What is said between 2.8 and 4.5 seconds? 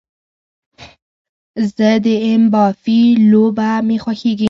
في لوبه مې خوښیږي